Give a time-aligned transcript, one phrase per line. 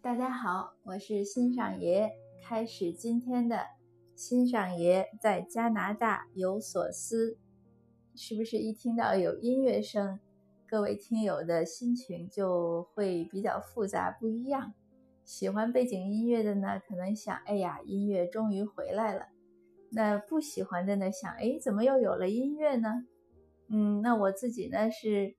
[0.00, 2.08] 大家好，我是欣赏爷，
[2.44, 3.66] 开始今天的
[4.14, 7.36] 欣赏爷在加拿大有所思。
[8.14, 10.20] 是不是一听到有音乐声，
[10.68, 14.72] 各位听友的心情就会比较复杂不一样？
[15.24, 19.26] 喜欢背景音乐的呢，可能想，哎呀，音乐终于回来了。
[19.90, 23.04] 那不喜欢的呢，想，哎，怎么又有了音乐呢？
[23.68, 25.34] 嗯，那我自己呢是。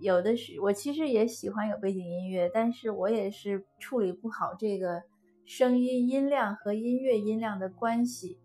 [0.00, 5.02] 有的是，我其实也喜欢有背景音乐，但是我也是处理不好这个
[5.46, 8.38] 声音音量和音乐音量的关系。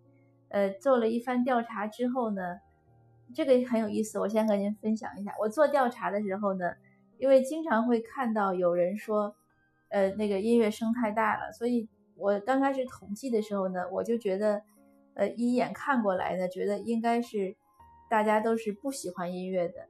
[0.49, 2.59] 呃，做了一番调查之后呢，
[3.33, 5.33] 这个很有意思，我先和您分享一下。
[5.39, 6.73] 我做调查的时候呢，
[7.17, 9.35] 因为经常会看到有人说，
[9.89, 14.61] 呃，那个音乐声太大了，所以我刚开始统计的时候呢，我就觉得，
[15.15, 17.55] 呃，一眼看过来呢，觉得应该是
[18.09, 19.87] 大家都是不喜欢音乐的。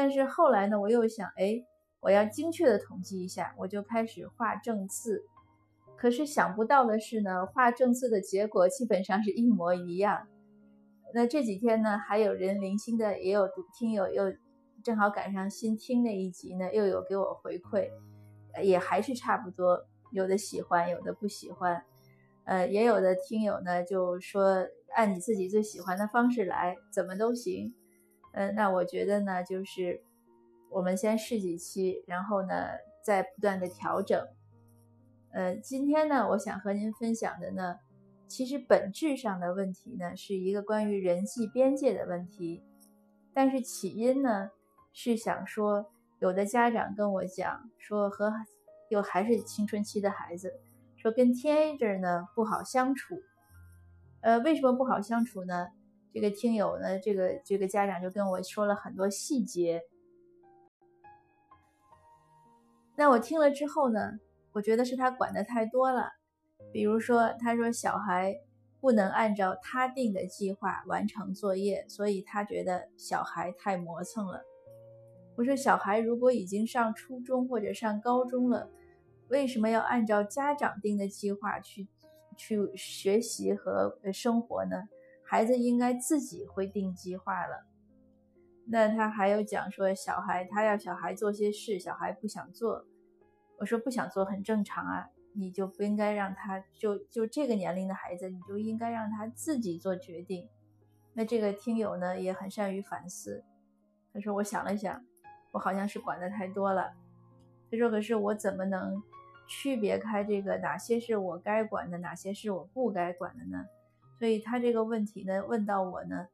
[0.00, 1.60] 但是后来呢，我又想，哎，
[1.98, 5.24] 我要精确的统计一下，我就开始画正字。
[5.96, 10.28] 可是想不到的是呢，画正字的结果基本上是一模一样。
[11.12, 14.32] 那这几天呢，还有人零星的也有听友又
[14.84, 17.90] 正好赶上新听那一集呢，又有给我回馈，
[18.62, 21.82] 也还是差不多，有的喜欢，有的不喜欢。
[22.44, 24.64] 呃，也有的听友呢就说
[24.94, 27.74] 按你自己最喜欢的方式来，怎么都行。
[28.32, 30.02] 嗯，那我觉得呢，就是
[30.70, 32.68] 我们先试几期，然后呢，
[33.02, 34.26] 再不断的调整。
[35.32, 37.78] 呃，今天呢，我想和您分享的呢，
[38.26, 42.62] 其实本质上的问题呢，是一个关于人际边界的问题。
[43.34, 44.50] 但是起因呢，
[44.92, 48.32] 是想说，有的家长跟我讲说，和
[48.88, 50.60] 又还是青春期的孩子，
[50.96, 53.20] 说跟 teenager 呢不好相处。
[54.22, 55.68] 呃，为什么不好相处呢？
[56.18, 59.80] 这个听友呢，这个这个家长就跟我说了很多细节。
[62.96, 64.18] 那我听了之后呢，
[64.50, 66.10] 我觉得是他管的太多了。
[66.72, 68.36] 比如说，他说小孩
[68.80, 74.42] 不能按照他定的计划完成作业，所以他觉得小孩太磨蹭了。
[75.36, 78.68] 我说，小孩如果已经上初中或者上高中了，
[79.28, 81.86] 为什么要按照家长定的计划去
[82.36, 84.82] 去学习和生活呢？
[85.30, 87.66] 孩子应该自己会定计划了。
[88.66, 92.86] 那他还有讲说，小孩他要小孩做些事，小孩不想做。
[93.58, 100.48] 我说不想做很正常啊，你就不应该让他就就这个年龄的孩子，你就应该让他自己做决定。
[101.12, 103.44] 那这个听友呢也很善于反思，
[104.14, 105.04] 他说我想了想，
[105.52, 106.94] 我好像是管的太多了。
[107.70, 109.02] 他说可是我怎么能
[109.46, 113.66] 区别开这个哪些是我该管的，哪些是我不该管的呢？
[114.18, 116.26] 所以他这个问题呢，问到我呢，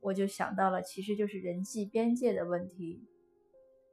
[0.00, 3.06] 我就想到了，其实就是人际边界的问题。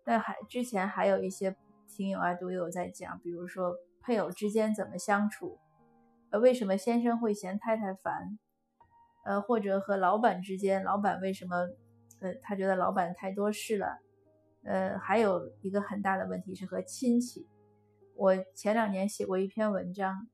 [0.03, 1.55] 那还之前还有一些
[1.88, 5.59] 听友啊，读友在讲，比如说配偶之间怎么相处，
[6.31, 8.39] 呃，为什么先生会嫌太太烦，
[9.25, 11.55] 呃，或者和老板之间，老板为什么，
[12.22, 14.00] 呃，他觉得老板太多事了，
[14.63, 17.47] 呃，还有一个很大的问题是和亲戚。
[18.16, 20.28] 我前两年写过一篇文章。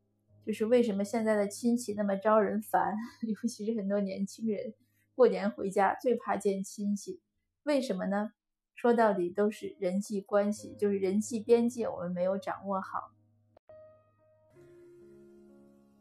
[0.46, 4.74] 就是为什么现在的亲戚那么招人烦， 尤其是很多年轻人
[5.14, 7.20] 过年回家最怕见亲戚，
[7.64, 8.34] 为什么呢？
[8.74, 13.12] 说到底都是人际关系，就是人际边界我们没有掌握好。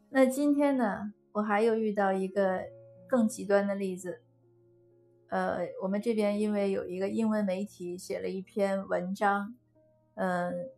[0.09, 2.63] 那今天呢，我还有遇到一个
[3.07, 4.21] 更极端的例子，
[5.29, 9.55] 呃，我们这边因为有一个英文媒体写了一篇文章，
[10.15, 10.71] 嗯。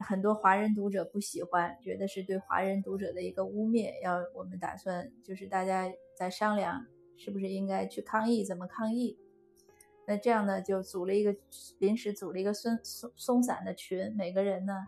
[0.00, 4.00] 很多华人读者不喜欢，觉得是对华人读者的一个污蔑。
[4.02, 6.86] 要我们打算就是大家在商量，
[7.16, 8.44] 是不是应该去抗议？
[8.44, 9.18] 怎么抗议？
[10.06, 11.36] 那这样呢，就组了一个
[11.78, 14.86] 临时组了一个松松松散的群，每个人呢，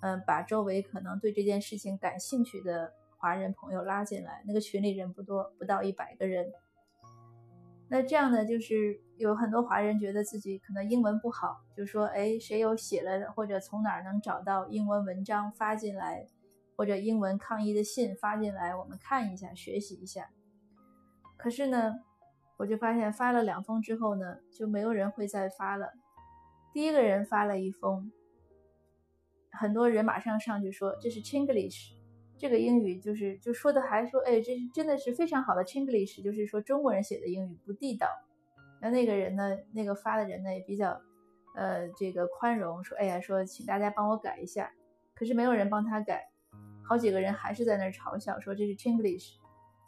[0.00, 4.42] 嗯，把周围可能对这件事情感兴趣的华人朋友拉进来。
[4.46, 6.52] 那个群里人不多，不到一百个人。
[7.88, 16.26] 那这样呢，就是有很多华人觉得自己可能英文不好，就说：“哎，谁有写了或者从哪儿能找到英文文章发进来，
[16.76, 20.30] 或者英文抗议的信发进来，我们看一下，学习一下。”
[21.38, 21.94] 可是呢，
[22.58, 25.92] 我就发现发了两封之后呢，就没有人会再发了。
[26.72, 28.12] 第一个人发了一封，
[29.50, 31.94] 很多人马上上去说：“这是 Chinglish。”
[32.38, 38.06] 这个英语就是就说的还说，哎，这是真的是非常好的 Chinglish，就是说中国人写的英语不地道。
[38.90, 41.00] 那个人呢，那个发的人呢也比较，
[41.54, 44.72] 呃，这个宽容，说，哎呀，说请大家帮我改一下。
[45.14, 46.28] 可是没有人帮他改，
[46.86, 49.36] 好几个人还是在那儿嘲笑，说这是 Chinglish，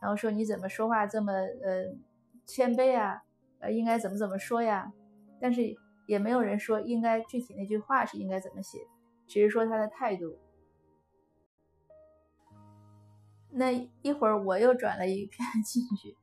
[0.01, 1.95] 然后说你怎么说话这么呃
[2.47, 3.23] 谦卑啊，
[3.61, 4.91] 呃应该怎么怎么说呀？
[5.41, 8.79] 但是也没有人说应该具体那句话是应该怎么写，
[9.27, 10.39] 只是说他的态度。
[13.51, 13.73] 那
[14.03, 16.17] 一会儿我又转了一篇 进去，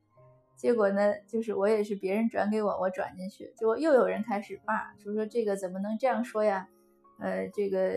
[0.56, 6.66] 结果呢，就是我也是别人转给我，我转进去，结果又有人开始骂，说说这个怎么能这样说呀？
[7.20, 7.92] 呃，这个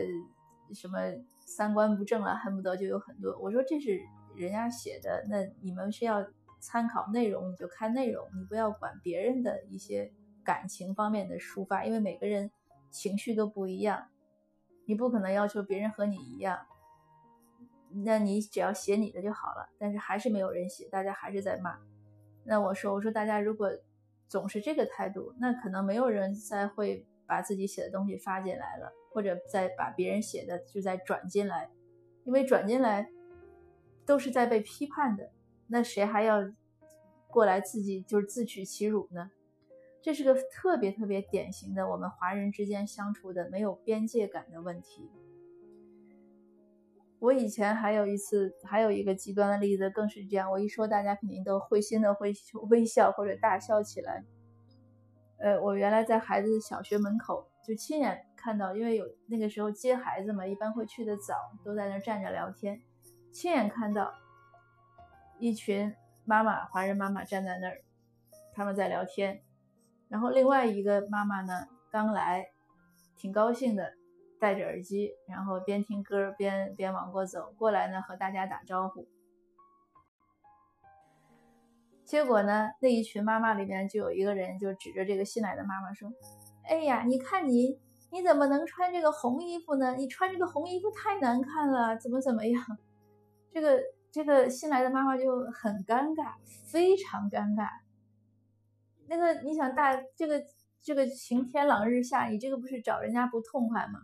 [0.73, 0.99] 什么
[1.39, 3.37] 三观不正啊，恨不得就有很多。
[3.39, 3.99] 我说这是
[4.35, 6.25] 人家写的，那你们是要
[6.59, 10.11] 参考内容，你就看内容，你不要管别人的一些
[10.43, 12.51] 感情方面的抒发，因为每个人
[12.91, 14.09] 情绪都不一样，
[14.85, 16.59] 你不可能要求别人和你一样。
[18.05, 21.79] 那你只要写你的就好了，但是还是没有人写，大家还是在骂。
[22.43, 23.69] 那我说，我说大家如果
[24.27, 31.69] 总是这个态度，那可能没有人再会把自己写的东西发进来了，或者再把别人写的就再转进来，
[32.23, 33.09] 因为转进来
[34.05, 35.31] 都是在被批判的，
[35.67, 36.51] 那谁还要
[37.27, 39.31] 过来自己就是自取其辱呢？
[40.01, 45.09] 这是个特别特别典型的我们华人之间相处的没有边界感的问题。
[47.19, 50.49] 我以前还有一次，还有一个极端的例子，更是这样。
[50.49, 52.33] 我一说，大家肯定都会心的会
[52.69, 54.23] 微笑或者大笑起来。
[55.37, 62.81] 呃，我原来在孩子小学门口就亲眼看到，因为有那个时候接孩子嘛，一般会去的早，都在那站着聊天。
[63.31, 64.13] 亲眼看到
[65.39, 65.93] 一群
[66.25, 67.81] 妈妈，华人妈妈站在那儿，
[68.53, 69.41] 他们在聊天。
[70.07, 72.47] 然后另外一个妈妈呢，刚来，
[73.17, 73.98] 挺高兴的。
[74.39, 79.07] 戴着耳机，然后边听歌边边往过走过来呢，和大家打招呼。
[82.05, 86.11] 结果呢，那一群妈妈里面就有一个人就指着这个新来的妈妈说
[86.65, 87.79] ：“哎呀，你看你，
[88.11, 89.93] 你怎么能穿这个红衣服呢？
[89.95, 92.63] 你穿这个红衣服太难看了，怎么怎么样？”
[93.53, 93.79] 这个
[94.11, 96.33] 这个新来的妈妈就很尴尬，
[96.71, 97.69] 非常尴尬。
[99.07, 100.43] 那个你想大这个
[100.81, 103.99] 这个晴天朗日下，你这个不是找人家不痛快吗？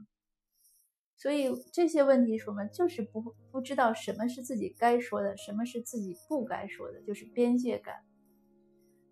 [1.17, 8.03] 所以这些问题什么，就是不不知道什么是自己该说的，什么是自己不该说的，就是边界感。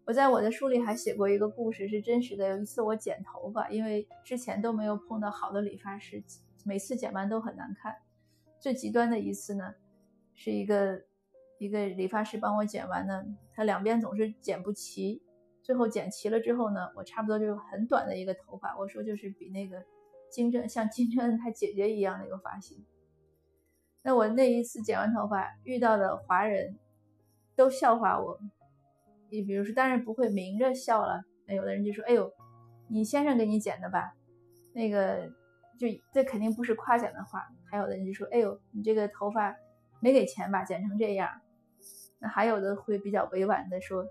[0.06, 2.50] 我在我的书里还写过一个故事，是真实的。
[2.50, 6.22] 有一次我剪头发，因为之前都没有碰到好的理发师，
[6.66, 7.96] 每次剪完都很难看。
[8.60, 9.74] 最极端的一次呢，
[10.34, 11.02] 是一个
[11.58, 13.24] 一个理发师帮我剪完呢，
[13.54, 15.24] 他两边总是剪不齐，
[15.62, 19.82] 最后剪齐了之后呢，我差不多就很短的一个头发，我说就是比那个。
[20.34, 22.84] 金正像金正恩他姐姐一样的一个发型。
[24.02, 26.76] 那我那一次剪完头发遇到的华人，
[27.56, 28.40] 都笑话我。
[29.30, 31.24] 你比如说，当然不会明着笑了。
[31.46, 32.34] 那有的人就说：“哎呦，
[32.88, 34.16] 你先生给你剪的吧？”
[34.74, 35.32] 那个
[35.78, 37.48] 就这肯定不是夸奖的话。
[37.70, 39.56] 还有的人就说：“哎呦，你这个头发
[40.00, 40.64] 没给钱吧？
[40.64, 41.30] 剪成这样。”
[42.18, 44.04] 那还有的会比较委婉的说：“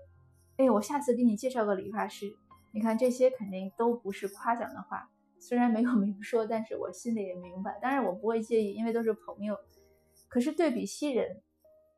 [0.55, 2.33] 哎，我下次给你介绍个理发师。”
[2.71, 5.09] 你看这些肯定都不是夸奖的话。
[5.45, 7.77] 虽然没有明说，但是我心里也明白。
[7.81, 9.57] 当然我不会介意，因为都是朋友。
[10.29, 11.41] 可是对比西人，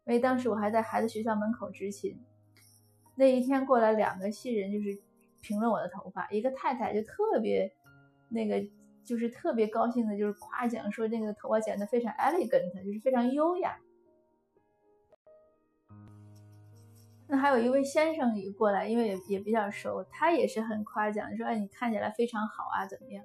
[0.05, 2.19] 因为当时我还在孩子学校门口执勤，
[3.15, 4.99] 那一天过来两个西人，就是
[5.41, 6.27] 评论我的头发。
[6.31, 7.71] 一个太太就特别
[8.29, 8.67] 那个，
[9.03, 13.77] 就是特别高兴的，就是夸奖说那个头发剪得非常 elegant，就是非常优雅。
[17.27, 23.23] 那还有一位先生也过来，因为也也比较熟，他也是很夸奖，说哎你看起来非常好啊，怎么样？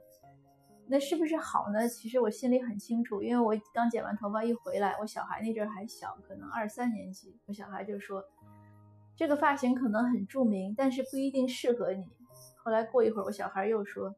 [0.93, 1.89] 那是不是好呢？
[1.89, 8.25] 其实我心里很清楚，因为我刚剪完头发一回来，我小孩那阵还小，可能二三年级，我小孩就说，
[9.15, 12.05] 这个发型可能很著名，但是不一定适合你。
[12.57, 14.13] 后来过一会儿，我小孩又说，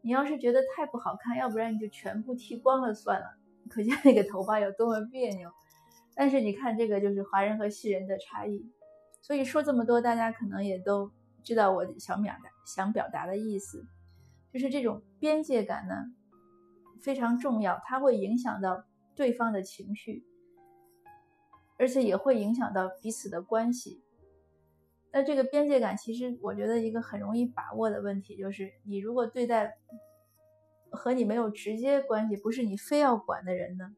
[0.00, 3.36] 你要是觉得太不好看，要不然你就全部剃光了算了。
[3.68, 5.50] 可见那个头发有多么别扭。
[6.14, 8.64] 但是你看这个就是华人和西人的差异。
[9.20, 11.10] 所以说这么多，大家可能也都
[11.44, 13.84] 知道我想表达想表达的意思。
[14.56, 15.94] 就是这种边界感呢，
[17.02, 20.24] 非常重要，它会影响到对方的情绪，
[21.78, 24.02] 而且也会影响到彼此的关系。
[25.12, 29.76] 那这个边界感，其实我觉得一个很容易把握的问题，就是你如果对待
[30.90, 33.94] 和你没有直接关系，不是你非要管的人呢，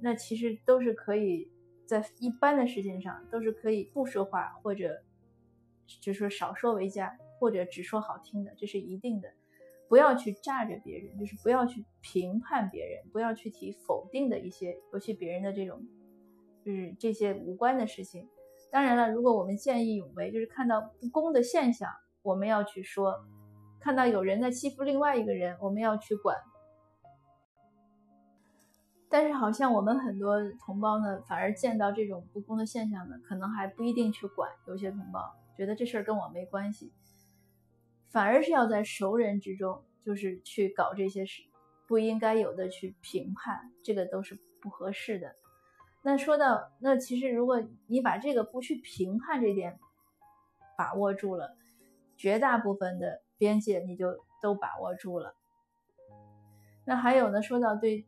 [0.00, 1.50] 那其实都是可以
[1.84, 5.02] 在一般的事情上都是可以不说话，或者
[6.00, 7.18] 就说少说为佳。
[7.40, 9.28] 或者只说好听的，这是一定的，
[9.88, 15.82] 不要去炸着别人，就是不要去评判别人，不要去提否定的一些，尤其别人的这种，
[16.62, 18.28] 就是这些无关的事情。
[18.70, 21.90] 当然了，如果我们见义勇为，就是看到不公的现象，
[22.22, 23.10] 我们要去说；
[23.80, 26.36] 看到有人在欺负另外一个人，我们要去管。
[29.08, 34.48] 但是好像我们很多同胞呢，反而见到这种不公的现象呢，可能还不一定去管。
[34.68, 36.92] 有些同胞觉得这事儿跟我没关系。
[38.10, 41.42] 反而是要在熟人之中，就是去搞这些事，
[41.86, 45.36] 不应该有的去评判，这个都是不合适的。
[46.02, 49.78] 那说到那，其实如果你把这个不去评判这点
[50.76, 51.56] 把握住了，
[52.16, 55.34] 绝大部分的边界你就都把握住了。
[56.86, 58.06] 那还有呢，说到对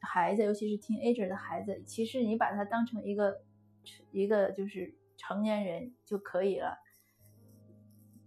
[0.00, 3.42] 孩子，尤其是 teenager 的孩子，其实你把他当成一个
[4.12, 6.78] 一个就是成年人就可以了，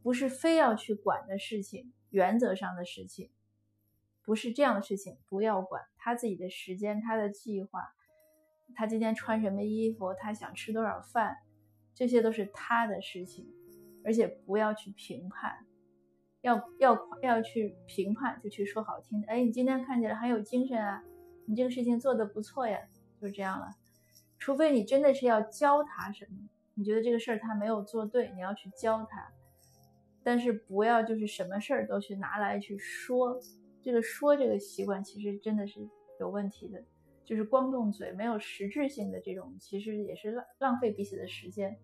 [0.01, 3.29] 不是非要去管的事情，原则上的事情，
[4.24, 7.93] 不是这样的事情不要管，他自己的时间，他的计划。
[8.74, 10.13] 他今天穿什么衣服？
[10.13, 11.38] 他想吃多少饭？
[11.93, 13.46] 这些都是他的事情，
[14.05, 15.65] 而且不要去评判。
[16.39, 19.27] 要要要去评判，就去说好听的。
[19.27, 21.03] 哎，你今天看起来很有精神啊，
[21.46, 22.79] 你这个事情做得不错呀，
[23.22, 23.75] 就这样了。
[24.39, 29.31] 除非你真的是要教他什么，你觉得这个事儿他没有做对，你要去教他。
[30.24, 33.40] 但是不要就是什么事儿都去拿来去说，
[33.82, 35.80] 这个说这个习惯其实真的是
[36.20, 36.84] 有问题的。
[37.24, 41.78] 就是光动嘴，没有实质性的这种，其实也是浪浪费彼此的时间。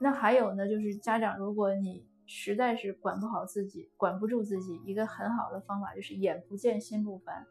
[0.00, 7.46] 那还有呢，就是家长，如果你实在是管不好自己，管不住自己，一个很好的方法就是眼不见心不烦。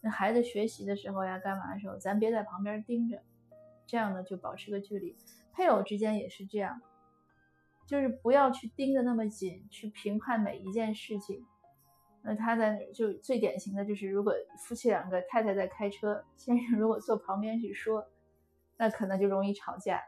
[0.00, 3.20] 那孩子学习的时候呀，干嘛的时候，咱别在旁边盯着，
[3.84, 5.16] 这样呢就保持个距离。
[5.52, 6.80] 配偶之间也是这样，
[7.92, 11.44] 就是不要去盯着那么紧，去评判每一件事情。
[12.22, 14.32] 那他在就最典型的就是，如果
[14.66, 18.02] 夫妻两个太太在开车，先生如果坐旁边去说，
[18.78, 20.00] 那可能就容易吵架。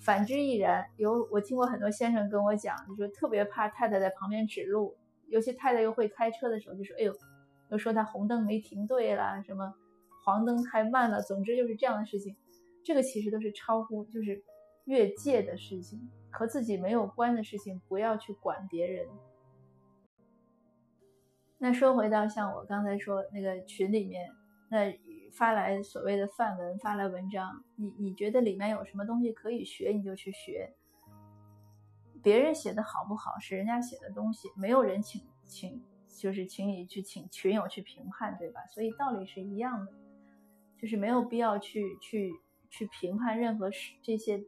[0.00, 0.84] 反之亦然。
[0.96, 4.96] 有我听过很多先生跟我讲，就说特别怕太太在旁边指路，
[5.28, 7.14] 尤其太太又会开车的时候，就说：“哎呦，
[7.70, 9.72] 又说他红灯没停对了，什么
[10.24, 12.34] 黄灯太慢了。”总之就是这样的事情。
[12.82, 14.42] 这个其实都是超乎就是
[14.84, 19.06] 越界的事情，和自己没有关的事情，不要去管别人。
[21.58, 24.30] 那说回到像我刚才说那个群里面，
[24.68, 24.98] 那
[25.32, 30.74] 发来所谓的范文，发来文章，你你觉得里面有什么东西可以学，你就去学。
[32.22, 38.60] 别人写的好不好是人家写的东西，没有人请请就是请你去请群友去评判，对吧？
[38.72, 39.92] 所以道理是一样的，
[40.78, 42.32] 就是没有必要去去
[42.70, 44.44] 去评判任何事这些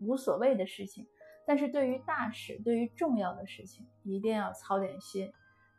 [0.00, 1.06] 无所谓的事情，
[1.46, 5.32] 但是对于大事，对于重要的事情，一定要操点心。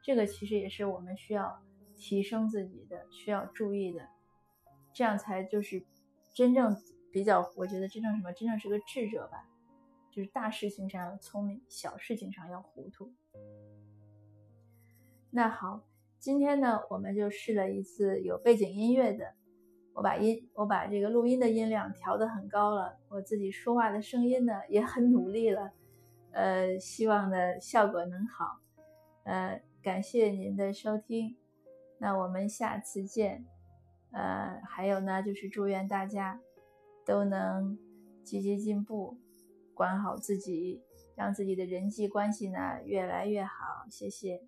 [0.04, 1.62] 这个其实也是我们需要
[1.96, 4.08] 提升自己的，需要注意的，
[4.94, 5.84] 这样才就是
[6.34, 6.76] 真正
[7.12, 9.50] 比较，我觉得真正什么，真正是个智者吧，
[10.12, 13.14] 就是大事情上要聪明，小事情上要糊涂。
[15.32, 15.82] 那好，
[16.20, 19.34] 今天呢，我们就试了一次有背景音乐的，
[19.96, 25.72] 我把音，我把这个录音的音量调得很高了，我自己说话的声音呢也很努力了，
[26.34, 28.60] 呃，希望呢效果能好，
[29.24, 29.60] 呃。
[29.86, 31.38] 感谢您的收听，
[32.00, 33.46] 那我们下次见。
[34.10, 36.40] 呃，还有呢，就是祝愿大家
[37.06, 37.78] 都能
[38.24, 39.16] 积极进步，
[39.76, 40.82] 管好自己，
[41.16, 43.86] 让自己的人际关系呢越来越好。
[43.92, 44.42] 谢谢。